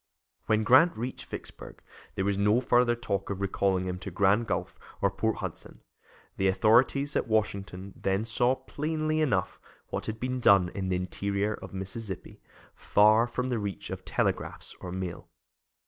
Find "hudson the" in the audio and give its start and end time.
5.35-6.47